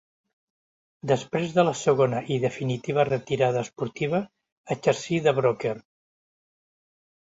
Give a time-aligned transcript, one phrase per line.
[1.11, 4.25] Després de la segona i definitiva retirada esportiva
[4.79, 5.79] exercí de broker.